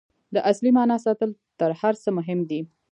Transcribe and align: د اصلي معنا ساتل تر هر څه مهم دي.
د 0.33 0.35
اصلي 0.51 0.71
معنا 0.77 0.97
ساتل 1.05 1.29
تر 1.59 1.69
هر 1.81 1.93
څه 2.03 2.09
مهم 2.17 2.39
دي. 2.49 2.61